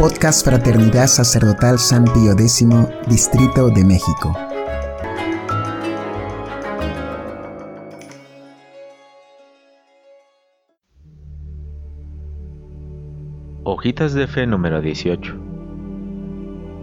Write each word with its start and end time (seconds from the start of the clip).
Podcast 0.00 0.46
Fraternidad 0.46 1.08
Sacerdotal 1.08 1.78
San 1.78 2.04
Pío 2.04 2.32
X, 2.32 2.66
Distrito 3.06 3.68
de 3.68 3.84
México. 3.84 4.34
Hojitas 13.64 14.14
de 14.14 14.26
Fe 14.26 14.46
número 14.46 14.80
18. 14.80 15.34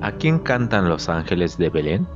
¿A 0.02 0.12
quién 0.12 0.38
cantan 0.38 0.88
los 0.88 1.10
ángeles 1.10 1.58
de 1.58 1.70
Belén? 1.70 2.08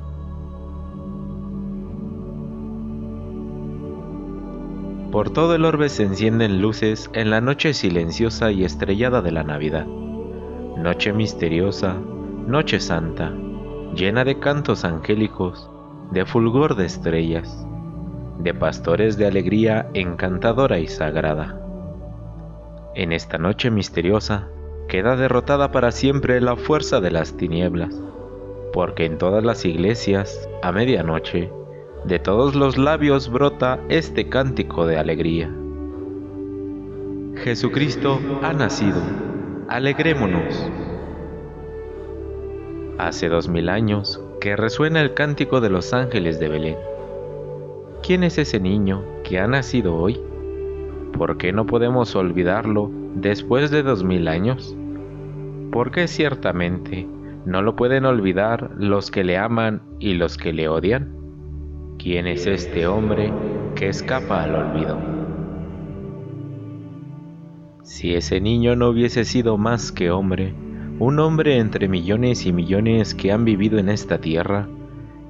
Por 5.11 5.31
todo 5.31 5.55
el 5.55 5.65
orbe 5.65 5.89
se 5.89 6.04
encienden 6.04 6.61
luces 6.61 7.09
en 7.13 7.31
la 7.31 7.41
noche 7.41 7.73
silenciosa 7.73 8.52
y 8.52 8.65
estrellada 8.65 9.23
de 9.23 9.31
la 9.31 9.43
Navidad. 9.43 9.88
Noche 10.81 11.13
misteriosa, 11.13 11.95
noche 12.47 12.79
santa, 12.79 13.31
llena 13.93 14.23
de 14.23 14.39
cantos 14.39 14.83
angélicos, 14.83 15.69
de 16.09 16.25
fulgor 16.25 16.73
de 16.75 16.87
estrellas, 16.87 17.67
de 18.39 18.55
pastores 18.55 19.15
de 19.15 19.27
alegría 19.27 19.91
encantadora 19.93 20.79
y 20.79 20.87
sagrada. 20.87 21.61
En 22.95 23.11
esta 23.11 23.37
noche 23.37 23.69
misteriosa 23.69 24.47
queda 24.87 25.15
derrotada 25.15 25.71
para 25.71 25.91
siempre 25.91 26.41
la 26.41 26.55
fuerza 26.55 26.99
de 26.99 27.11
las 27.11 27.37
tinieblas, 27.37 28.01
porque 28.73 29.05
en 29.05 29.19
todas 29.19 29.43
las 29.43 29.63
iglesias, 29.65 30.49
a 30.63 30.71
medianoche, 30.71 31.51
de 32.05 32.17
todos 32.17 32.55
los 32.55 32.79
labios 32.79 33.29
brota 33.31 33.79
este 33.89 34.29
cántico 34.29 34.88
de 34.88 34.97
alegría. 34.97 35.53
Jesucristo 37.35 38.19
ha 38.41 38.52
nacido, 38.53 38.99
alegrémonos. 39.72 40.70
Hace 42.97 43.30
dos 43.30 43.47
mil 43.47 43.69
años 43.69 44.22
que 44.41 44.58
resuena 44.58 45.00
el 45.00 45.13
cántico 45.13 45.61
de 45.61 45.69
los 45.69 45.94
ángeles 45.94 46.41
de 46.41 46.50
Belén. 46.50 46.78
¿Quién 48.03 48.25
es 48.25 48.38
ese 48.38 48.59
niño 48.59 49.02
que 49.23 49.39
ha 49.39 49.47
nacido 49.47 49.95
hoy? 49.95 50.19
¿Por 51.17 51.38
qué 51.38 51.53
no 51.53 51.66
podemos 51.66 52.17
olvidarlo 52.17 52.91
después 53.16 53.72
de 53.72 53.81
dos 53.81 54.03
mil 54.03 54.28
años? 54.28 54.75
Porque 55.72 56.09
ciertamente 56.09 57.08
no 57.45 57.61
lo 57.61 57.78
pueden 57.78 58.03
olvidar 58.03 58.72
los 58.78 59.09
que 59.09 59.23
le 59.23 59.38
aman 59.38 59.83
y 60.00 60.16
los 60.16 60.38
que 60.38 60.52
le 60.52 60.67
odian. 60.67 61.16
¿Quién 61.97 62.28
es 62.28 62.45
este 62.45 62.88
hombre 62.88 63.31
que 63.75 63.88
escapa 63.88 64.44
al 64.44 64.53
olvido? 64.53 65.30
Si 67.92 68.16
ese 68.16 68.39
niño 68.39 68.78
no 68.78 68.88
hubiese 68.88 69.25
sido 69.25 69.58
más 69.58 69.92
que 69.92 70.11
hombre, 70.11 70.53
un 70.97 71.20
hombre 71.20 71.58
entre 71.58 71.89
millones 71.89 72.45
y 72.45 72.53
millones 72.53 73.14
que 73.14 73.34
han 73.34 73.44
vivido 73.44 73.80
en 73.80 73.89
esta 73.89 74.20
tierra, 74.20 74.70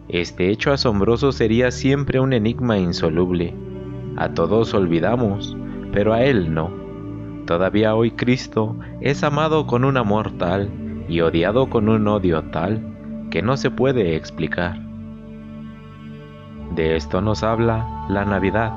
este 0.09 0.51
hecho 0.51 0.71
asombroso 0.71 1.31
sería 1.31 1.71
siempre 1.71 2.19
un 2.19 2.33
enigma 2.33 2.77
insoluble. 2.77 3.55
A 4.15 4.35
todos 4.35 4.75
olvidamos, 4.75 5.57
pero 5.91 6.13
a 6.13 6.23
él 6.23 6.53
no. 6.53 6.69
Todavía 7.47 7.95
hoy 7.95 8.11
Cristo 8.11 8.75
es 9.01 9.23
amado 9.23 9.65
con 9.65 9.83
un 9.83 9.97
amor 9.97 10.37
tal 10.37 10.69
y 11.09 11.21
odiado 11.21 11.67
con 11.67 11.89
un 11.89 12.07
odio 12.07 12.43
tal 12.51 12.79
que 13.31 13.41
no 13.41 13.57
se 13.57 13.71
puede 13.71 14.15
explicar. 14.15 14.79
De 16.75 16.95
esto 16.95 17.21
nos 17.21 17.41
habla 17.41 18.05
la 18.07 18.23
Navidad, 18.23 18.71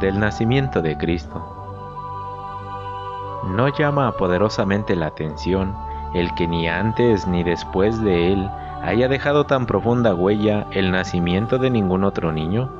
del 0.00 0.20
nacimiento 0.20 0.80
de 0.80 0.96
Cristo. 0.96 1.55
No 3.46 3.68
llama 3.68 4.12
poderosamente 4.12 4.96
la 4.96 5.06
atención 5.06 5.74
el 6.14 6.34
que 6.34 6.46
ni 6.46 6.68
antes 6.68 7.26
ni 7.26 7.44
después 7.44 8.02
de 8.02 8.32
él 8.32 8.50
haya 8.82 9.08
dejado 9.08 9.44
tan 9.44 9.66
profunda 9.66 10.14
huella 10.14 10.66
el 10.70 10.90
nacimiento 10.90 11.58
de 11.58 11.70
ningún 11.70 12.04
otro 12.04 12.32
niño. 12.32 12.70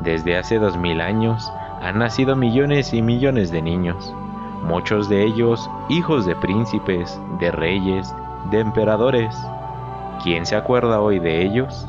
Desde 0.00 0.36
hace 0.36 0.58
dos 0.58 0.76
mil 0.76 1.00
años 1.00 1.52
han 1.82 1.98
nacido 1.98 2.36
millones 2.36 2.92
y 2.92 3.02
millones 3.02 3.50
de 3.50 3.62
niños, 3.62 4.14
muchos 4.62 5.08
de 5.08 5.24
ellos 5.24 5.70
hijos 5.88 6.26
de 6.26 6.36
príncipes, 6.36 7.20
de 7.40 7.50
reyes, 7.50 8.14
de 8.50 8.60
emperadores. 8.60 9.36
¿Quién 10.22 10.46
se 10.46 10.56
acuerda 10.56 11.00
hoy 11.00 11.18
de 11.18 11.42
ellos? 11.42 11.88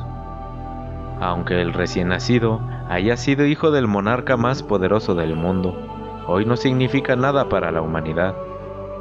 Aunque 1.20 1.60
el 1.60 1.72
recién 1.72 2.08
nacido 2.08 2.60
haya 2.88 3.16
sido 3.16 3.44
hijo 3.44 3.70
del 3.70 3.88
monarca 3.88 4.36
más 4.36 4.62
poderoso 4.62 5.14
del 5.14 5.34
mundo, 5.34 5.87
hoy 6.28 6.44
no 6.44 6.56
significa 6.56 7.16
nada 7.16 7.48
para 7.48 7.72
la 7.72 7.82
humanidad, 7.82 8.36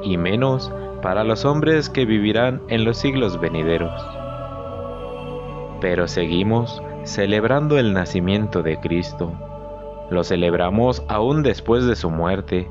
y 0.02 0.18
menos 0.18 0.72
para 1.04 1.24
los 1.24 1.46
hombres 1.46 1.90
que 1.90 2.06
vivirán 2.06 2.62
en 2.70 2.86
los 2.86 2.98
siglos 2.98 3.40
venideros. 3.40 3.94
Pero 5.80 6.08
seguimos 6.08 6.82
celebrando 7.04 7.78
el 7.78 7.94
nacimiento 7.94 8.64
de 8.64 8.80
Cristo. 8.80 9.32
Lo 10.10 10.24
celebramos 10.24 11.04
aún 11.08 11.44
después 11.44 11.86
de 11.86 11.96
su 11.96 12.10
muerte. 12.10 12.68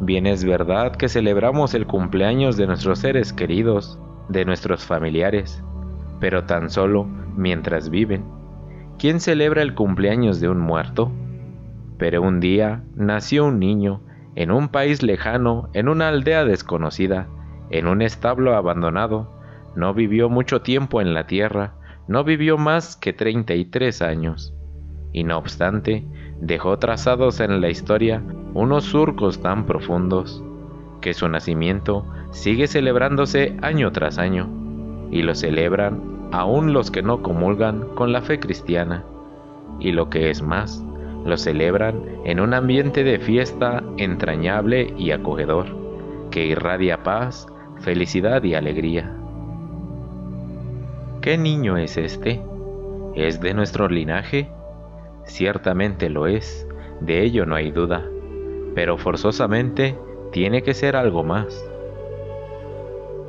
Bien 0.00 0.26
es 0.26 0.44
verdad 0.44 0.96
que 0.96 1.08
celebramos 1.08 1.74
el 1.74 1.86
cumpleaños 1.86 2.56
de 2.56 2.66
nuestros 2.66 3.00
seres 3.00 3.34
queridos, 3.34 3.98
de 4.30 4.46
nuestros 4.46 4.84
familiares, 4.84 5.62
pero 6.20 6.44
tan 6.44 6.70
solo 6.70 7.06
mientras 7.36 7.90
viven 7.90 8.38
¿Quién 8.98 9.20
celebra 9.20 9.62
el 9.62 9.76
cumpleaños 9.76 10.40
de 10.40 10.48
un 10.48 10.58
muerto? 10.58 11.12
Pero 11.98 12.22
un 12.22 12.40
día 12.40 12.84
nació 12.94 13.46
un 13.46 13.58
niño 13.58 14.00
en 14.36 14.50
un 14.50 14.68
país 14.68 15.02
lejano, 15.02 15.68
en 15.72 15.88
una 15.88 16.08
aldea 16.08 16.44
desconocida, 16.44 17.28
en 17.70 17.88
un 17.88 18.02
establo 18.02 18.54
abandonado. 18.54 19.30
No 19.74 19.94
vivió 19.94 20.28
mucho 20.28 20.62
tiempo 20.62 21.00
en 21.00 21.12
la 21.12 21.26
tierra, 21.26 21.74
no 22.06 22.24
vivió 22.24 22.56
más 22.56 22.96
que 22.96 23.12
33 23.12 24.00
años. 24.02 24.54
Y 25.12 25.24
no 25.24 25.38
obstante, 25.38 26.06
dejó 26.40 26.78
trazados 26.78 27.40
en 27.40 27.60
la 27.60 27.68
historia 27.68 28.22
unos 28.54 28.84
surcos 28.84 29.42
tan 29.42 29.66
profundos 29.66 30.42
que 31.00 31.14
su 31.14 31.28
nacimiento 31.28 32.06
sigue 32.30 32.66
celebrándose 32.66 33.56
año 33.62 33.92
tras 33.92 34.18
año, 34.18 34.48
y 35.10 35.22
lo 35.22 35.34
celebran 35.34 36.28
aún 36.32 36.72
los 36.72 36.90
que 36.90 37.02
no 37.02 37.22
comulgan 37.22 37.88
con 37.94 38.12
la 38.12 38.20
fe 38.20 38.38
cristiana, 38.38 39.04
y 39.80 39.92
lo 39.92 40.10
que 40.10 40.30
es 40.30 40.42
más, 40.42 40.84
lo 41.28 41.36
celebran 41.36 42.02
en 42.24 42.40
un 42.40 42.54
ambiente 42.54 43.04
de 43.04 43.18
fiesta 43.18 43.82
entrañable 43.96 44.92
y 44.96 45.10
acogedor, 45.12 45.66
que 46.30 46.46
irradia 46.46 47.02
paz, 47.02 47.46
felicidad 47.80 48.42
y 48.42 48.54
alegría. 48.54 49.14
¿Qué 51.20 51.38
niño 51.38 51.76
es 51.76 51.96
este? 51.96 52.40
¿Es 53.14 53.40
de 53.40 53.54
nuestro 53.54 53.88
linaje? 53.88 54.48
Ciertamente 55.24 56.08
lo 56.08 56.26
es, 56.26 56.66
de 57.00 57.22
ello 57.22 57.46
no 57.46 57.54
hay 57.54 57.70
duda, 57.70 58.04
pero 58.74 58.98
forzosamente 58.98 59.98
tiene 60.32 60.62
que 60.62 60.74
ser 60.74 60.96
algo 60.96 61.22
más 61.22 61.68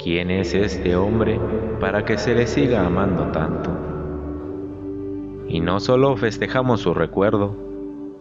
¿Quién 0.01 0.31
es 0.31 0.53
este 0.53 0.95
hombre 0.95 1.37
para 1.81 2.05
que 2.05 2.17
se 2.17 2.33
le 2.33 2.47
siga 2.47 2.85
amando 2.85 3.23
tanto? 3.33 3.69
Y 5.49 5.59
no 5.59 5.81
solo 5.81 6.15
festejamos 6.15 6.79
su 6.79 6.93
recuerdo, 6.93 7.53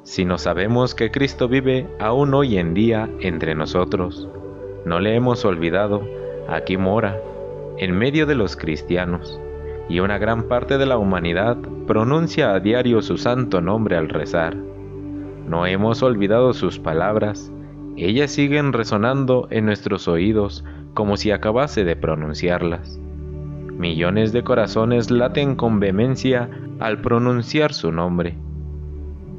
sino 0.08 0.38
sabemos 0.38 0.94
que 0.94 1.10
Cristo 1.10 1.48
vive 1.48 1.86
aún 1.98 2.32
hoy 2.32 2.56
en 2.56 2.72
día 2.72 3.10
entre 3.20 3.54
nosotros. 3.54 4.26
No 4.86 5.00
le 5.00 5.14
hemos 5.14 5.44
olvidado, 5.44 6.00
aquí 6.48 6.78
mora, 6.78 7.20
en 7.76 7.92
medio 7.92 8.24
de 8.24 8.34
los 8.34 8.56
cristianos, 8.56 9.38
y 9.86 10.00
una 10.00 10.16
gran 10.16 10.44
parte 10.44 10.78
de 10.78 10.86
la 10.86 10.96
humanidad 10.96 11.58
pronuncia 11.86 12.54
a 12.54 12.58
diario 12.58 13.02
su 13.02 13.19
santo 13.19 13.60
nombre 13.60 13.98
al 13.98 14.08
rezar. 14.08 14.56
No 15.46 15.66
hemos 15.66 16.02
olvidado 16.02 16.54
sus 16.54 16.78
palabras, 16.78 17.52
ellas 17.98 18.30
siguen 18.30 18.72
resonando 18.72 19.46
en 19.50 19.66
nuestros 19.66 20.08
oídos 20.08 20.64
como 20.94 21.19
si 21.19 21.32
acabase 21.32 21.84
de 21.84 21.96
pronunciarlas. 21.96 22.99
Millones 23.76 24.32
de 24.32 24.43
corazones 24.43 25.11
laten 25.11 25.54
con 25.54 25.81
vehemencia 25.81 26.49
al 26.81 27.02
pronunciar 27.02 27.75
su 27.75 27.93
nombre. 27.93 28.38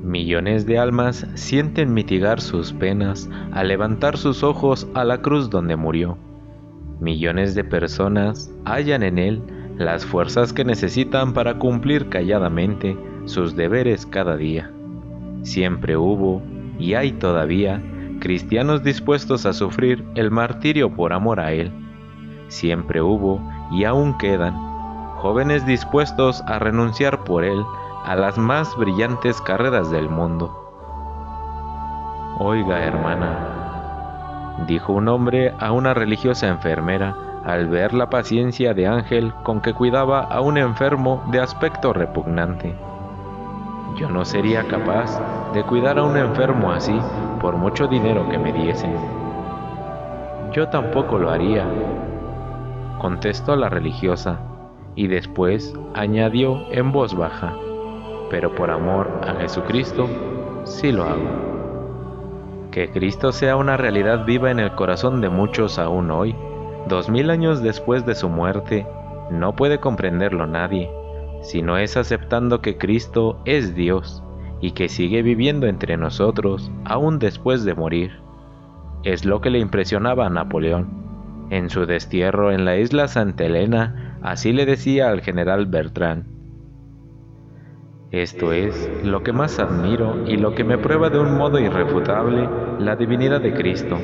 Millones 0.04 0.66
de 0.66 0.80
almas 0.80 1.28
sienten 1.36 1.94
mitigar 1.94 2.40
sus 2.40 2.72
penas 2.72 3.30
al 3.52 3.68
levantar 3.68 4.18
sus 4.18 4.44
ojos 4.44 4.88
a 4.94 5.04
la 5.04 5.22
cruz 5.22 5.50
donde 5.50 5.76
murió. 5.76 6.18
Millones 7.00 7.54
de 7.54 7.64
personas 7.64 8.52
hallan 8.66 9.04
en 9.04 9.18
él 9.18 9.42
las 9.78 10.06
fuerzas 10.06 10.54
que 10.54 10.66
necesitan 10.66 11.34
para 11.34 11.60
cumplir 11.60 12.10
calladamente 12.10 12.98
sus 13.26 13.56
deberes 13.56 14.06
cada 14.06 14.36
día. 14.36 14.72
Siempre 15.44 15.96
hubo, 15.96 16.42
y 16.78 16.94
hay 16.94 17.14
todavía, 17.14 17.82
cristianos 18.20 18.84
dispuestos 18.84 19.46
a 19.46 19.54
sufrir 19.54 20.04
el 20.16 20.32
martirio 20.32 20.94
por 20.94 21.14
amor 21.14 21.40
a 21.40 21.54
Él. 21.54 21.72
Siempre 22.48 23.02
hubo 23.02 23.42
y 23.72 23.86
aún 23.86 24.18
quedan 24.18 24.54
jóvenes 25.16 25.66
dispuestos 25.66 26.42
a 26.46 26.60
renunciar 26.60 27.24
por 27.24 27.44
Él 27.44 27.64
a 28.06 28.16
las 28.16 28.38
más 28.38 28.76
brillantes 28.78 29.42
carreras 29.42 29.92
del 29.92 30.10
mundo. 30.10 30.56
Oiga, 32.40 32.84
hermana, 32.84 34.56
dijo 34.68 34.94
un 34.94 35.08
hombre 35.08 35.54
a 35.60 35.72
una 35.72 35.94
religiosa 35.94 36.48
enfermera 36.48 37.16
al 37.46 37.68
ver 37.68 37.94
la 37.94 38.10
paciencia 38.10 38.74
de 38.74 38.88
Ángel 38.88 39.34
con 39.44 39.62
que 39.62 39.74
cuidaba 39.74 40.22
a 40.22 40.42
un 40.42 40.58
enfermo 40.58 41.24
de 41.32 41.40
aspecto 41.40 41.94
repugnante. 41.94 42.76
Yo 43.96 44.10
no 44.10 44.24
sería 44.24 44.64
capaz 44.68 45.20
de 45.54 45.64
cuidar 45.64 46.00
a 46.00 46.04
un 46.04 46.18
enfermo 46.18 46.72
así 46.72 46.98
por 47.42 47.56
mucho 47.56 47.88
dinero 47.88 48.28
que 48.30 48.38
me 48.38 48.54
diesen. 48.54 48.94
Yo 50.52 50.68
tampoco 50.70 51.18
lo 51.18 51.30
haría, 51.30 51.66
contestó 53.00 53.56
la 53.56 53.70
religiosa, 53.70 54.40
y 54.96 55.08
después 55.08 55.74
añadió 55.94 56.60
en 56.72 56.92
voz 56.92 57.16
baja, 57.16 57.54
pero 58.30 58.54
por 58.56 58.70
amor 58.72 59.10
a 59.28 59.36
Jesucristo, 59.36 60.08
sí 60.64 60.92
lo 60.92 61.04
hago. 61.04 61.50
Que 62.72 62.90
Cristo 62.92 63.32
sea 63.32 63.56
una 63.56 63.78
realidad 63.78 64.26
viva 64.26 64.52
en 64.52 64.60
el 64.60 64.76
corazón 64.76 65.22
de 65.22 65.30
muchos 65.30 65.80
aún 65.80 66.12
hoy, 66.12 66.36
dos 66.88 67.10
mil 67.10 67.30
años 67.30 67.64
después 67.64 68.06
de 68.06 68.16
su 68.16 68.30
muerte, 68.30 68.86
no 69.32 69.56
puede 69.56 69.80
comprenderlo 69.80 70.48
nadie, 70.48 70.90
si 71.42 71.62
no 71.62 71.78
es 71.78 71.98
aceptando 71.98 72.62
que 72.62 72.78
Cristo 72.78 73.40
es 73.46 73.76
Dios 73.76 74.24
y 74.62 74.72
que 74.72 74.90
sigue 74.90 75.22
viviendo 75.22 75.68
entre 75.68 75.98
nosotros 75.98 76.72
aún 76.86 77.20
después 77.20 77.64
de 77.64 77.76
morir. 77.76 78.20
Es 79.04 79.26
lo 79.26 79.40
que 79.42 79.50
le 79.50 79.60
impresionaba 79.60 80.26
a 80.26 80.30
Napoleón. 80.30 81.48
En 81.50 81.70
su 81.70 81.86
destierro 81.86 82.52
en 82.52 82.66
la 82.66 82.78
isla 82.78 83.08
Santa 83.08 83.46
Elena, 83.46 84.18
así 84.22 84.52
le 84.52 84.66
decía 84.66 85.10
al 85.10 85.22
general 85.22 85.66
Bertrand. 85.66 86.39
Esto 88.12 88.54
es 88.54 88.90
lo 89.04 89.22
que 89.22 89.34
más 89.34 89.60
admiro 89.60 90.24
y 90.26 90.38
lo 90.38 90.56
que 90.56 90.64
me 90.64 90.80
prueba 90.80 91.12
de 91.12 91.20
un 91.20 91.38
modo 91.38 91.60
irrefutable 91.60 92.50
la 92.80 92.96
divinidad 92.96 93.40
de 93.40 93.54
Cristo. 93.54 94.00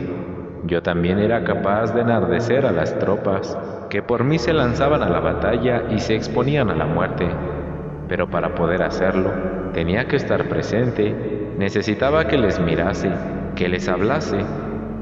Yo 0.66 0.84
también 0.84 1.18
era 1.18 1.44
capaz 1.44 1.92
de 1.92 2.02
enardecer 2.02 2.68
a 2.68 2.72
las 2.72 3.00
tropas 3.00 3.58
que 3.90 4.04
por 4.04 4.24
mí 4.24 4.38
se 4.38 4.54
lanzaban 4.54 5.02
a 5.02 5.10
la 5.10 5.22
batalla 5.22 5.86
y 5.90 5.98
se 5.98 6.14
exponían 6.16 6.70
a 6.70 6.76
la 6.76 6.86
muerte. 6.86 7.28
Pero 8.08 8.30
para 8.30 8.54
poder 8.54 8.84
hacerlo, 8.84 9.32
tenía 9.74 10.08
que 10.08 10.18
estar 10.18 10.50
presente, 10.50 11.56
necesitaba 11.58 12.28
que 12.28 12.38
les 12.38 12.60
mirase, 12.60 13.10
que 13.56 13.68
les 13.68 13.90
hablase, 13.90 14.38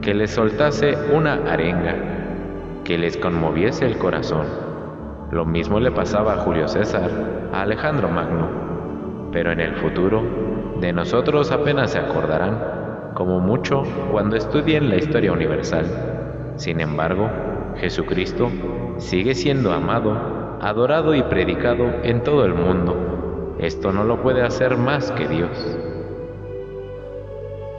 que 0.02 0.14
les 0.14 0.32
soltase 0.32 0.98
una 1.14 1.34
arenga, 1.52 1.96
que 2.86 2.98
les 2.98 3.18
conmoviese 3.18 3.86
el 3.86 3.98
corazón. 3.98 4.46
Lo 5.30 5.44
mismo 5.44 5.82
le 5.82 5.92
pasaba 5.92 6.36
a 6.36 6.38
Julio 6.38 6.70
César, 6.70 7.10
a 7.52 7.64
Alejandro 7.64 8.08
Magno. 8.08 8.63
Pero 9.34 9.52
en 9.52 9.60
el 9.60 9.76
futuro, 9.76 10.24
de 10.80 10.94
nosotros 10.94 11.52
apenas 11.52 11.92
se 11.92 11.98
acordarán 11.98 13.12
como 13.16 13.40
mucho 13.40 13.84
cuando 14.12 14.36
estudien 14.36 14.90
la 14.90 14.98
historia 14.98 15.32
universal. 15.32 15.86
Sin 16.56 16.80
embargo, 16.80 17.30
Jesucristo 17.78 18.52
sigue 18.98 19.34
siendo 19.34 19.74
amado, 19.74 20.58
adorado 20.62 21.16
y 21.16 21.24
predicado 21.24 21.86
en 22.04 22.22
todo 22.24 22.46
el 22.46 22.54
mundo. 22.54 23.56
Esto 23.60 23.92
no 23.92 24.04
lo 24.04 24.22
puede 24.22 24.44
hacer 24.44 24.78
más 24.78 25.12
que 25.12 25.28
Dios. 25.28 25.78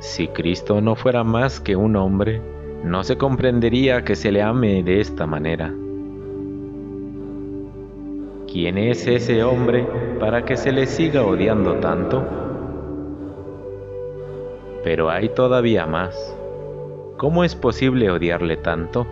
Si 0.01 0.29
Cristo 0.29 0.81
no 0.81 0.97
fuera 0.97 1.25
más 1.25 1.61
que 1.61 1.77
un 1.77 1.97
hombre, 1.97 2.43
no 2.83 3.05
se 3.05 3.17
comprendería 3.17 4.05
que 4.05 4.17
se 4.17 4.31
le 4.33 4.43
ame 4.43 4.83
de 4.83 5.01
esta 5.01 5.27
manera. 5.27 5.73
¿Quién 8.55 8.79
es 8.79 9.09
ese 9.09 9.43
hombre 9.43 9.85
para 10.21 10.45
que 10.45 10.57
se 10.57 10.71
le 10.71 10.87
siga 10.87 11.27
odiando 11.27 11.81
tanto? 11.81 12.25
Pero 14.85 15.11
hay 15.11 15.31
todavía 15.31 15.89
más. 15.89 16.15
¿Cómo 17.17 17.43
es 17.43 17.57
posible 17.57 18.13
odiarle 18.13 18.57
tanto? 18.57 19.09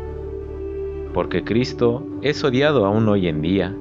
Porque 1.13 1.43
Cristo 1.43 2.07
es 2.23 2.45
odiado 2.45 2.87
aún 2.87 3.09
hoy 3.09 3.27
en 3.27 3.43
día. 3.43 3.75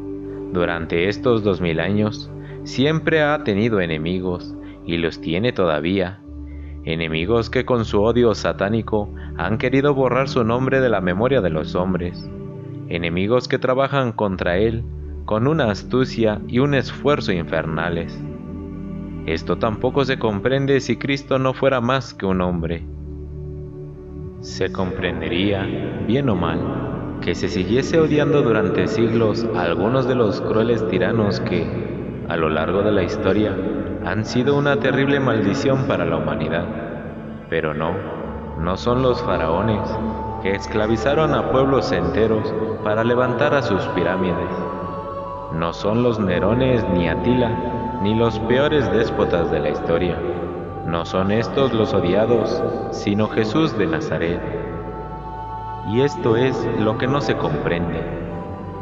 Durante 0.52 1.08
estos 1.10 1.44
dos 1.44 1.62
mil 1.62 1.80
años 1.80 2.32
siempre 2.64 3.22
ha 3.22 3.44
tenido 3.44 3.82
enemigos 3.82 4.56
y 4.84 4.98
los 4.98 5.22
tiene 5.22 5.54
todavía. 5.54 6.24
Enemigos 6.86 7.52
que 7.52 7.66
con 7.66 7.86
su 7.86 8.02
odio 8.02 8.34
satánico 8.34 9.14
han 9.38 9.60
querido 9.60 9.94
borrar 9.94 10.28
su 10.28 10.44
nombre 10.44 10.82
de 10.82 10.90
la 10.90 11.02
memoria 11.02 11.40
de 11.40 11.52
los 11.52 11.76
hombres. 11.76 12.28
Enemigos 12.90 13.48
que 13.48 13.60
trabajan 13.60 14.12
contra 14.12 14.58
él 14.58 14.84
con 15.26 15.48
una 15.48 15.72
astucia 15.72 16.42
y 16.48 16.60
un 16.60 16.74
esfuerzo 16.74 17.32
infernales. 17.32 18.18
Esto 19.26 19.58
tampoco 19.58 20.04
se 20.04 20.18
comprende 20.18 20.80
si 20.80 20.98
Cristo 20.98 21.38
no 21.38 21.54
fuera 21.54 21.80
más 21.80 22.14
que 22.14 22.26
un 22.26 22.42
hombre. 22.42 22.84
Se 24.40 24.72
comprendería, 24.72 25.64
bien 26.08 26.28
o 26.30 26.36
mal, 26.36 27.20
que 27.22 27.36
se 27.36 27.48
siguiese 27.48 28.00
odiando 28.00 28.42
durante 28.42 28.88
siglos 28.88 29.48
a 29.56 29.62
algunos 29.62 30.08
de 30.08 30.16
los 30.16 30.42
crueles 30.42 30.88
tiranos 30.88 31.40
que, 31.42 31.66
a 32.28 32.36
lo 32.36 32.50
largo 32.50 32.82
de 32.82 32.92
la 32.92 33.04
historia, 33.04 33.56
han 34.04 34.26
sido 34.26 34.58
una 34.58 34.78
terrible 34.80 35.20
maldición 35.20 35.86
para 35.88 36.06
la 36.06 36.18
humanidad. 36.18 36.66
Pero 37.50 37.76
no, 37.76 37.94
no 38.60 38.78
son 38.78 39.04
los 39.04 39.22
faraones 39.22 39.82
que 40.42 40.56
esclavizaron 40.56 41.36
a 41.36 41.52
pueblos 41.52 41.92
enteros 41.92 42.52
para 42.84 43.04
levantar 43.04 43.54
a 43.54 43.62
sus 43.62 43.84
pirámides. 43.90 44.50
No 45.54 45.74
son 45.74 46.02
los 46.02 46.18
Nerones 46.18 46.86
ni 46.94 47.10
Atila 47.10 47.52
ni 48.02 48.16
los 48.16 48.40
peores 48.40 48.90
déspotas 48.92 49.52
de 49.52 49.60
la 49.60 49.70
historia. 49.70 50.18
No 50.88 51.06
son 51.06 51.32
estos 51.32 51.74
los 51.74 51.94
odiados, 51.94 52.64
sino 52.92 53.28
Jesús 53.28 53.78
de 53.78 53.86
Nazaret. 53.86 54.42
Y 55.90 56.02
esto 56.02 56.38
es 56.38 56.68
lo 56.80 56.98
que 56.98 57.08
no 57.08 57.22
se 57.22 57.36
comprende, 57.36 58.02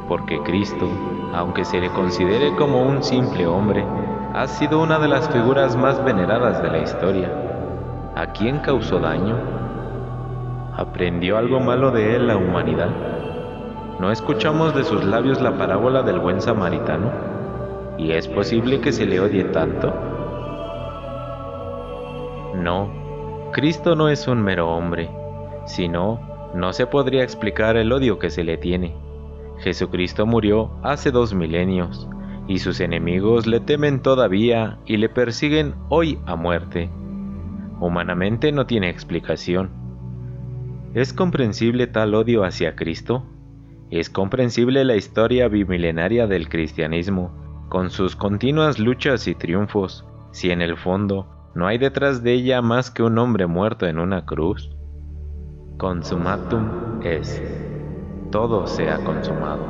porque 0.08 0.42
Cristo, 0.44 0.88
aunque 1.34 1.66
se 1.66 1.82
le 1.82 1.90
considere 1.90 2.56
como 2.56 2.84
un 2.84 3.04
simple 3.04 3.48
hombre, 3.48 3.84
ha 4.34 4.48
sido 4.48 4.82
una 4.82 5.00
de 5.00 5.08
las 5.08 5.28
figuras 5.30 5.76
más 5.76 6.04
veneradas 6.04 6.62
de 6.62 6.70
la 6.70 6.78
historia. 6.78 7.30
¿A 8.16 8.28
quién 8.28 8.60
causó 8.60 9.00
daño? 9.00 9.36
¿Aprendió 10.78 11.38
algo 11.38 11.60
malo 11.60 11.92
de 11.92 12.16
él 12.16 12.28
la 12.28 12.38
humanidad? 12.38 13.19
¿No 14.00 14.14
escuchamos 14.14 14.74
de 14.74 14.86
sus 14.86 15.04
labios 15.04 15.42
la 15.42 15.58
parábola 15.58 16.04
del 16.04 16.20
buen 16.20 16.40
samaritano? 16.42 17.12
¿Y 17.98 18.12
es 18.14 18.30
posible 18.30 18.80
que 18.80 18.94
se 18.94 19.06
le 19.06 19.20
odie 19.20 19.44
tanto? 19.44 19.94
No, 22.56 23.52
Cristo 23.52 23.98
no 23.98 24.08
es 24.08 24.26
un 24.30 24.42
mero 24.42 24.70
hombre, 24.70 25.10
sino 25.66 26.22
no 26.56 26.72
se 26.72 26.88
podría 26.88 27.24
explicar 27.24 27.76
el 27.76 27.92
odio 27.92 28.20
que 28.20 28.30
se 28.30 28.46
le 28.46 28.58
tiene. 28.58 28.96
Jesucristo 29.58 30.26
murió 30.26 30.72
hace 30.82 31.12
dos 31.12 31.34
milenios, 31.34 32.08
y 32.48 32.60
sus 32.60 32.80
enemigos 32.80 33.48
le 33.48 33.60
temen 33.60 34.02
todavía 34.02 34.80
y 34.86 34.96
le 34.96 35.10
persiguen 35.10 35.76
hoy 35.90 36.20
a 36.26 36.38
muerte. 36.38 36.90
Humanamente 37.82 38.54
no 38.54 38.66
tiene 38.66 38.90
explicación. 38.90 39.72
¿Es 40.94 41.12
comprensible 41.12 41.86
tal 41.88 42.16
odio 42.16 42.46
hacia 42.46 42.78
Cristo? 42.78 43.26
¿Es 43.92 44.10
comprensible 44.12 44.86
la 44.86 44.96
historia 44.96 45.48
bimilenaria 45.48 46.28
del 46.28 46.48
cristianismo 46.48 47.32
con 47.70 47.90
sus 47.90 48.16
continuas 48.16 48.78
luchas 48.78 49.28
y 49.28 49.34
triunfos, 49.34 50.06
si 50.32 50.52
en 50.52 50.62
el 50.62 50.78
fondo 50.78 51.28
no 51.56 51.66
hay 51.66 51.80
detrás 51.80 52.22
de 52.22 52.34
ella 52.34 52.62
más 52.62 52.92
que 52.92 53.02
un 53.02 53.18
hombre 53.18 53.48
muerto 53.48 53.88
en 53.88 53.98
una 53.98 54.26
cruz? 54.26 54.70
Consumatum 55.78 57.02
es, 57.04 57.42
todo 58.32 58.68
se 58.68 58.92
ha 58.92 59.04
consumado. 59.04 59.66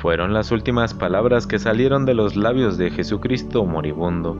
Fueron 0.00 0.32
las 0.32 0.50
últimas 0.50 0.94
palabras 0.94 1.46
que 1.46 1.58
salieron 1.58 2.06
de 2.06 2.14
los 2.14 2.36
labios 2.36 2.78
de 2.78 2.90
Jesucristo 2.90 3.66
moribundo. 3.66 4.38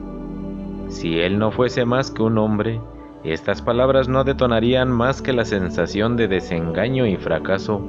Si 0.87 1.19
Él 1.19 1.37
no 1.37 1.51
fuese 1.51 1.85
más 1.85 2.09
que 2.09 2.23
un 2.23 2.39
hombre, 2.39 2.81
estas 3.23 3.61
palabras 3.61 4.07
no 4.07 4.23
detonarían 4.23 4.91
más 4.91 5.21
que 5.21 5.33
la 5.33 5.45
sensación 5.45 6.17
de 6.17 6.27
desengaño 6.27 7.05
y 7.05 7.17
fracaso 7.17 7.81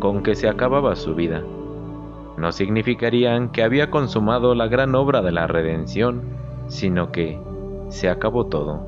con 0.00 0.22
que 0.22 0.34
se 0.34 0.48
acababa 0.48 0.96
su 0.96 1.14
vida 1.14 1.42
no 2.40 2.52
significarían 2.52 3.50
que 3.50 3.62
había 3.62 3.90
consumado 3.90 4.54
la 4.54 4.66
gran 4.66 4.94
obra 4.94 5.20
de 5.20 5.30
la 5.30 5.46
redención, 5.46 6.22
sino 6.68 7.12
que 7.12 7.38
se 7.90 8.08
acabó 8.08 8.46
todo. 8.46 8.80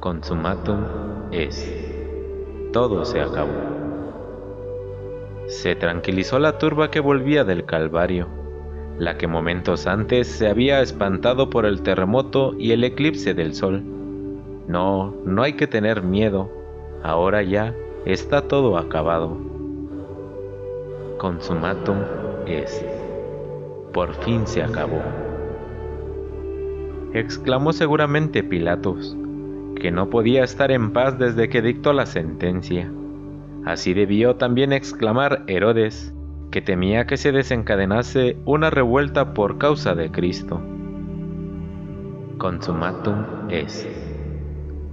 Consumatum 0.00 0.80
es. 1.30 1.72
Todo 2.72 3.04
se 3.04 3.20
acabó. 3.20 3.52
Se 5.46 5.76
tranquilizó 5.76 6.40
la 6.40 6.58
turba 6.58 6.90
que 6.90 6.98
volvía 6.98 7.44
del 7.44 7.64
Calvario, 7.64 8.26
la 8.98 9.16
que 9.18 9.26
momentos 9.26 9.86
antes 9.86 10.28
se 10.28 10.48
había 10.48 10.80
espantado 10.80 11.50
por 11.50 11.66
el 11.66 11.82
terremoto 11.82 12.54
y 12.58 12.72
el 12.72 12.84
eclipse 12.84 13.34
del 13.34 13.54
sol. 13.54 13.82
No, 14.68 15.14
no 15.24 15.42
hay 15.42 15.54
que 15.54 15.66
tener 15.66 16.02
miedo, 16.02 16.50
ahora 17.02 17.42
ya 17.42 17.74
está 18.06 18.48
todo 18.48 18.78
acabado 18.78 19.54
consumatum 21.24 21.96
es. 22.46 22.84
Por 23.94 24.12
fin 24.24 24.46
se 24.46 24.62
acabó. 24.62 25.00
Exclamó 27.14 27.72
seguramente 27.72 28.42
Pilatos. 28.42 29.16
que 29.80 29.90
no 29.90 30.08
podía 30.08 30.44
estar 30.44 30.70
en 30.70 30.92
paz 30.92 31.18
desde 31.18 31.48
que 31.48 31.60
dictó 31.60 31.92
la 31.92 32.06
sentencia. 32.06 32.90
Así 33.64 33.92
debió 33.92 34.36
también 34.36 34.72
exclamar 34.72 35.44
Herodes, 35.46 36.13
que 36.54 36.62
temía 36.62 37.04
que 37.04 37.16
se 37.16 37.32
desencadenase 37.32 38.36
una 38.44 38.70
revuelta 38.70 39.34
por 39.34 39.58
causa 39.58 39.96
de 39.96 40.12
Cristo. 40.12 40.62
Consumatum 42.38 43.50
es. 43.50 43.88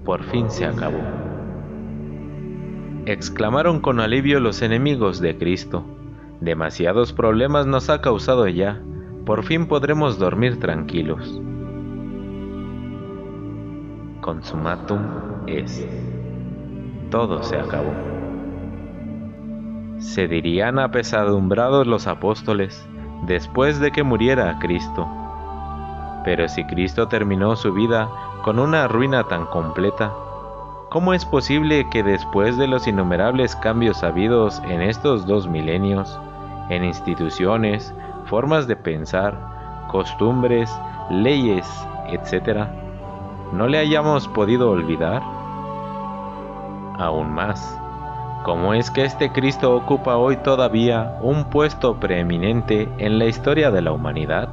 Por 0.03 0.23
fin 0.23 0.49
se 0.49 0.65
acabó. 0.65 1.03
Exclamaron 3.05 3.79
con 3.79 3.99
alivio 3.99 4.39
los 4.39 4.63
enemigos 4.63 5.21
de 5.21 5.37
Cristo. 5.37 5.85
Demasiados 6.39 7.13
problemas 7.13 7.67
nos 7.67 7.91
ha 7.91 8.01
causado 8.01 8.47
ya. 8.47 8.81
Por 9.23 9.43
fin 9.43 9.67
podremos 9.67 10.17
dormir 10.17 10.59
tranquilos. 10.59 11.39
Consumatum 14.21 15.03
es. 15.45 15.87
Todo 17.11 17.43
se 17.43 17.55
acabó. 17.57 18.10
Se 20.01 20.27
dirían 20.27 20.79
apesadumbrados 20.79 21.85
los 21.85 22.07
apóstoles 22.07 22.87
después 23.27 23.79
de 23.79 23.91
que 23.91 24.01
muriera 24.01 24.57
Cristo. 24.59 25.07
Pero 26.25 26.47
si 26.47 26.65
Cristo 26.65 27.07
terminó 27.07 27.55
su 27.55 27.71
vida 27.71 28.09
con 28.43 28.57
una 28.57 28.87
ruina 28.87 29.25
tan 29.25 29.45
completa, 29.45 30.11
¿cómo 30.89 31.13
es 31.13 31.23
posible 31.23 31.87
que 31.91 32.01
después 32.01 32.57
de 32.57 32.67
los 32.67 32.87
innumerables 32.87 33.55
cambios 33.55 34.03
habidos 34.03 34.59
en 34.67 34.81
estos 34.81 35.27
dos 35.27 35.47
milenios, 35.47 36.19
en 36.69 36.83
instituciones, 36.83 37.93
formas 38.25 38.65
de 38.67 38.75
pensar, 38.75 39.37
costumbres, 39.87 40.75
leyes, 41.11 41.69
etc., 42.07 42.65
no 43.53 43.67
le 43.67 43.77
hayamos 43.77 44.27
podido 44.29 44.71
olvidar? 44.71 45.21
Aún 46.97 47.31
más, 47.31 47.80
¿cómo 48.43 48.73
es 48.73 48.89
que 48.89 49.03
este 49.03 49.31
Cristo 49.31 49.75
ocupa 49.75 50.17
hoy 50.17 50.37
todavía 50.37 51.17
un 51.21 51.45
puesto 51.45 51.99
preeminente 51.99 52.89
en 52.97 53.19
la 53.19 53.25
historia 53.25 53.71
de 53.71 53.81
la 53.81 53.91
humanidad? 53.91 54.49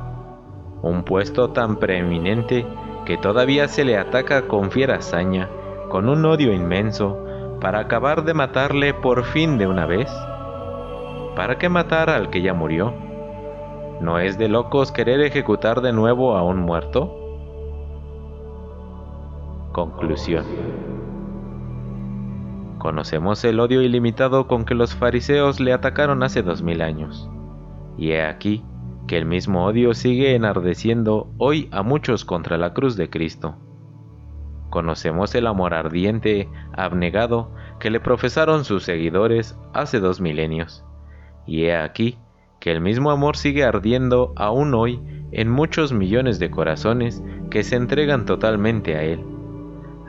Un 0.83 1.02
puesto 1.02 1.50
tan 1.50 1.76
preeminente 1.76 2.66
que 3.04 3.16
todavía 3.16 3.68
se 3.68 3.85
le 3.85 3.97
ataca 3.97 4.42
con 4.49 4.71
fiera 4.71 4.97
hazaña, 4.97 5.49
con 5.90 6.09
un 6.09 6.25
odio 6.25 6.52
inmenso, 6.52 7.18
para 7.61 7.80
acabar 7.80 8.25
de 8.25 8.35
matarle 8.35 8.95
por 8.95 9.25
fin 9.25 9.59
de 9.59 9.66
una 9.66 9.87
vez? 9.87 10.11
¿Para 11.35 11.57
qué 11.59 11.68
matar 11.68 12.11
al 12.11 12.30
que 12.30 12.42
ya 12.42 12.54
murió? 12.54 12.92
¿No 14.00 14.18
es 14.18 14.38
de 14.38 14.49
locos 14.49 14.92
querer 14.92 15.21
ejecutar 15.21 15.80
de 15.80 15.92
nuevo 15.92 16.37
a 16.37 16.42
un 16.42 16.59
muerto? 16.59 17.14
Conclusión. 19.73 20.98
Conocemos 22.78 23.44
el 23.44 23.58
odio 23.58 23.82
ilimitado 23.82 24.47
con 24.47 24.64
que 24.64 24.75
los 24.75 24.94
fariseos 24.94 25.58
le 25.58 25.73
atacaron 25.73 26.23
hace 26.23 26.42
dos 26.42 26.62
mil 26.62 26.80
años, 26.80 27.28
y 27.97 28.12
he 28.12 28.23
aquí 28.23 28.64
que 29.08 29.16
el 29.16 29.25
mismo 29.25 29.64
odio 29.64 29.94
sigue 29.94 30.35
enardeciendo 30.35 31.28
hoy 31.38 31.68
a 31.73 31.82
muchos 31.82 32.25
contra 32.25 32.56
la 32.56 32.75
cruz 32.75 32.97
de 32.97 33.11
Cristo. 33.11 33.56
Conocemos 34.70 35.35
el 35.35 35.47
amor 35.47 35.75
ardiente, 35.75 36.49
abnegado, 36.73 37.50
que 37.80 37.90
le 37.90 38.00
profesaron 38.00 38.64
sus 38.64 38.85
seguidores 38.85 39.58
hace 39.73 39.99
dos 39.99 40.20
milenios, 40.20 40.85
y 41.47 41.64
he 41.64 41.76
aquí 41.76 42.18
que 42.61 42.70
el 42.70 42.80
mismo 42.80 43.11
amor 43.11 43.37
sigue 43.37 43.64
ardiendo 43.64 44.32
aún 44.37 44.75
hoy 44.75 45.00
en 45.32 45.50
muchos 45.50 45.92
millones 45.92 46.38
de 46.38 46.50
corazones 46.50 47.23
que 47.50 47.62
se 47.62 47.76
entregan 47.76 48.25
totalmente 48.25 48.97
a 48.97 49.02
Él. 49.02 49.38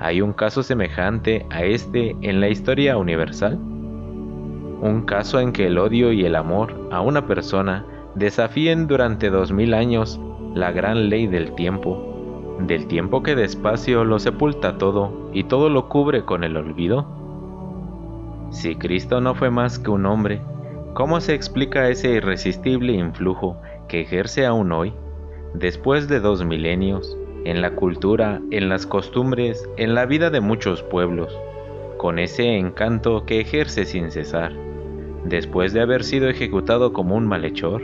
¿Hay 0.02 0.22
un 0.22 0.32
caso 0.32 0.64
semejante 0.64 1.46
a 1.50 1.64
este 1.64 2.16
en 2.22 2.40
la 2.40 2.48
historia 2.48 2.98
universal? 2.98 3.56
Un 3.56 5.04
caso 5.06 5.42
en 5.42 5.52
que 5.52 5.68
el 5.68 5.78
odio 5.78 6.14
y 6.14 6.24
el 6.24 6.38
amor 6.38 6.74
a 6.90 7.02
una 7.02 7.28
persona 7.28 7.86
desafíen 8.16 8.88
durante 8.88 9.30
dos 9.30 9.52
mil 9.52 9.74
años 9.74 10.18
la 10.56 10.72
gran 10.72 11.10
ley 11.10 11.28
del 11.28 11.54
tiempo, 11.54 12.58
del 12.66 12.88
tiempo 12.88 13.24
que 13.24 13.36
despacio 13.36 14.06
lo 14.06 14.20
sepulta 14.20 14.78
todo 14.78 15.30
y 15.34 15.44
todo 15.44 15.70
lo 15.70 15.90
cubre 15.90 16.24
con 16.24 16.46
el 16.46 16.56
olvido? 16.56 17.06
Si 18.52 18.78
Cristo 18.78 19.20
no 19.20 19.36
fue 19.36 19.50
más 19.50 19.80
que 19.80 19.92
un 19.92 20.06
hombre, 20.06 20.42
¿cómo 20.94 21.20
se 21.20 21.34
explica 21.34 21.90
ese 21.90 22.12
irresistible 22.12 22.94
influjo 22.94 23.58
que 23.90 24.00
ejerce 24.00 24.46
aún 24.46 24.72
hoy, 24.72 24.94
después 25.54 26.08
de 26.08 26.22
dos 26.22 26.46
milenios, 26.46 27.18
en 27.46 27.62
la 27.62 27.76
cultura, 27.76 28.42
en 28.52 28.70
las 28.70 28.86
costumbres, 28.86 29.68
en 29.78 29.96
la 29.96 30.06
vida 30.06 30.30
de 30.30 30.42
muchos 30.42 30.84
pueblos, 30.84 31.38
con 31.98 32.20
ese 32.20 32.58
encanto 32.58 33.26
que 33.26 33.42
ejerce 33.42 33.86
sin 33.86 34.12
cesar, 34.12 34.54
después 35.26 35.74
de 35.74 35.82
haber 35.82 36.04
sido 36.04 36.30
ejecutado 36.30 36.94
como 36.94 37.16
un 37.16 37.28
malhechor? 37.28 37.82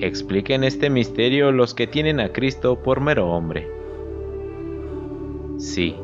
Expliquen 0.00 0.62
este 0.62 0.90
misterio 0.90 1.50
los 1.50 1.74
que 1.74 1.86
tienen 1.86 2.20
a 2.20 2.32
Cristo 2.32 2.82
por 2.82 3.00
mero 3.00 3.30
hombre. 3.30 3.68
Sí, 5.58 5.96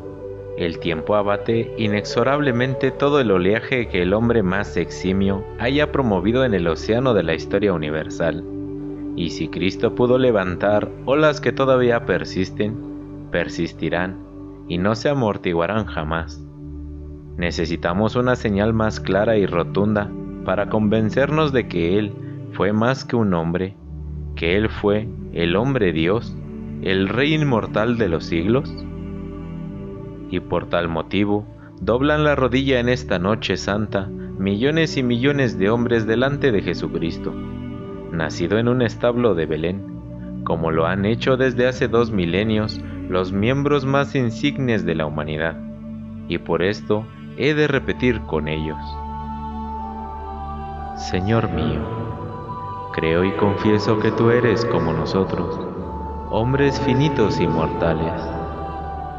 el 0.57 0.79
tiempo 0.79 1.15
abate 1.15 1.73
inexorablemente 1.77 2.91
todo 2.91 3.19
el 3.19 3.31
oleaje 3.31 3.87
que 3.87 4.01
el 4.01 4.13
hombre 4.13 4.41
más 4.43 4.77
eximio 4.77 5.43
haya 5.59 5.91
promovido 5.91 6.45
en 6.45 6.53
el 6.53 6.67
océano 6.67 7.13
de 7.13 7.23
la 7.23 7.33
historia 7.33 7.73
universal. 7.73 8.54
Y 9.15 9.29
si 9.29 9.47
Cristo 9.47 9.95
pudo 9.95 10.17
levantar 10.17 10.91
olas 11.05 11.39
que 11.39 11.51
todavía 11.51 12.05
persisten, 12.05 13.27
persistirán 13.31 14.17
y 14.67 14.77
no 14.77 14.95
se 14.95 15.09
amortiguarán 15.09 15.85
jamás. 15.85 16.43
Necesitamos 17.37 18.15
una 18.15 18.35
señal 18.35 18.73
más 18.73 18.99
clara 18.99 19.37
y 19.37 19.45
rotunda 19.45 20.11
para 20.45 20.69
convencernos 20.69 21.51
de 21.53 21.67
que 21.67 21.97
Él 21.97 22.13
fue 22.53 22.73
más 22.73 23.05
que 23.05 23.15
un 23.15 23.33
hombre 23.33 23.75
que 24.35 24.57
Él 24.57 24.69
fue 24.69 25.07
el 25.33 25.55
hombre 25.55 25.93
Dios, 25.93 26.35
el 26.81 27.07
Rey 27.07 27.33
inmortal 27.33 27.97
de 27.97 28.09
los 28.09 28.25
siglos? 28.25 28.73
Y 30.29 30.39
por 30.41 30.69
tal 30.69 30.89
motivo, 30.89 31.45
doblan 31.79 32.23
la 32.23 32.35
rodilla 32.35 32.79
en 32.79 32.89
esta 32.89 33.19
noche 33.19 33.57
santa 33.57 34.07
millones 34.07 34.97
y 34.97 35.03
millones 35.03 35.57
de 35.57 35.69
hombres 35.69 36.05
delante 36.05 36.51
de 36.51 36.61
Jesucristo, 36.61 37.33
nacido 38.17 38.57
en 38.57 38.67
un 38.67 38.81
establo 38.81 39.35
de 39.35 39.45
Belén, 39.45 40.43
como 40.43 40.71
lo 40.71 40.85
han 40.85 41.05
hecho 41.05 41.37
desde 41.37 41.67
hace 41.67 41.87
dos 41.87 42.11
milenios 42.11 42.81
los 43.09 43.31
miembros 43.31 43.85
más 43.85 44.15
insignes 44.15 44.85
de 44.85 44.95
la 44.95 45.05
humanidad, 45.05 45.57
y 46.27 46.37
por 46.37 46.63
esto 46.63 47.05
he 47.37 47.53
de 47.53 47.67
repetir 47.67 48.21
con 48.21 48.47
ellos. 48.47 48.79
Señor 50.97 51.51
mío, 51.51 52.05
Creo 52.95 53.25
y 53.25 53.31
confieso 53.33 53.99
que 53.99 54.09
tú 54.09 54.29
eres 54.29 54.63
como 54.63 54.93
nosotros, 54.93 55.59
hombres 56.29 56.79
finitos 56.79 57.41
y 57.41 57.45
mortales. 57.45 58.13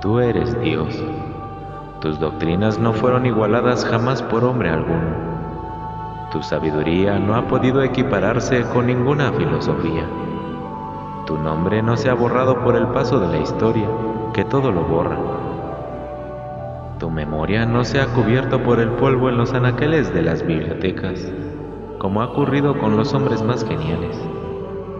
Tú 0.00 0.18
eres 0.18 0.58
Dios. 0.62 1.04
Tus 2.00 2.18
doctrinas 2.18 2.78
no 2.78 2.94
fueron 2.94 3.26
igualadas 3.26 3.84
jamás 3.84 4.22
por 4.22 4.44
hombre 4.44 4.70
alguno. 4.70 5.35
Tu 6.32 6.42
sabiduría 6.42 7.18
no 7.18 7.34
ha 7.34 7.46
podido 7.48 7.82
equipararse 7.82 8.62
con 8.72 8.86
ninguna 8.86 9.32
filosofía. 9.32 10.04
Tu 11.26 11.38
nombre 11.38 11.82
no 11.82 11.96
se 11.96 12.10
ha 12.10 12.14
borrado 12.14 12.62
por 12.62 12.76
el 12.76 12.86
paso 12.88 13.18
de 13.20 13.28
la 13.28 13.38
historia, 13.38 13.88
que 14.32 14.44
todo 14.44 14.70
lo 14.72 14.82
borra. 14.82 15.18
Tu 16.98 17.10
memoria 17.10 17.66
no 17.66 17.84
se 17.84 18.00
ha 18.00 18.06
cubierto 18.06 18.62
por 18.62 18.80
el 18.80 18.90
polvo 18.90 19.28
en 19.28 19.38
los 19.38 19.52
anaqueles 19.52 20.12
de 20.14 20.22
las 20.22 20.46
bibliotecas 20.46 21.30
como 21.98 22.22
ha 22.22 22.26
ocurrido 22.26 22.78
con 22.78 22.96
los 22.96 23.14
hombres 23.14 23.42
más 23.42 23.66
geniales, 23.66 24.16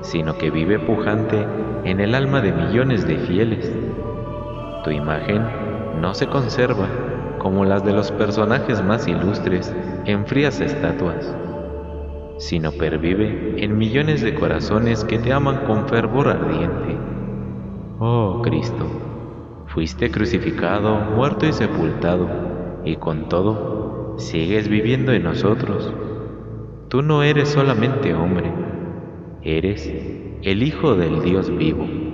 sino 0.03 0.37
que 0.39 0.51
vive 0.51 0.79
pujante 0.79 1.47
en 1.85 2.01
el 2.01 2.15
alma 2.15 2.41
de 2.41 2.53
millones 2.53 3.07
de 3.07 3.17
fieles. 3.19 3.73
Tu 4.85 4.91
imagen 4.91 5.47
no 6.01 6.15
se 6.15 6.27
conserva 6.27 6.89
como 7.47 7.65
las 7.65 7.85
de 7.85 7.93
los 7.93 8.11
personajes 8.11 8.83
más 8.83 9.07
ilustres 9.07 9.73
en 10.05 10.27
frías 10.27 10.61
estatuas, 10.61 11.33
sino 12.39 12.73
pervive 12.73 13.63
en 13.63 13.79
millones 13.79 14.21
de 14.21 14.35
corazones 14.35 15.05
que 15.05 15.21
te 15.21 15.33
aman 15.33 15.65
con 15.65 15.87
fervor 15.87 16.27
ardiente. 16.27 16.97
Oh 18.01 18.41
Cristo, 18.43 18.91
fuiste 19.69 20.11
crucificado, 20.11 20.97
muerto 21.15 21.47
y 21.47 21.53
sepultado, 21.53 22.29
y 22.85 22.97
con 22.97 23.29
todo 23.29 24.17
sigues 24.19 24.67
viviendo 24.67 25.13
en 25.13 25.23
nosotros 25.23 25.95
Tú 26.89 27.03
no 27.03 27.23
eres 27.23 27.51
solamente 27.51 28.13
hombre, 28.13 28.53
eres 29.43 29.87
el 30.43 30.65
Hijo 30.65 30.97
del 30.97 31.23
Dios 31.23 31.57
vivo. 31.57 32.06